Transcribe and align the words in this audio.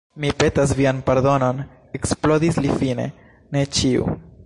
Mi 0.23 0.29
petas 0.43 0.73
vian 0.79 1.01
pardonon, 1.09 1.61
eksplodis 1.99 2.61
li 2.67 2.75
fine, 2.83 3.09
ne 3.57 3.67
ĉiu! 3.79 4.13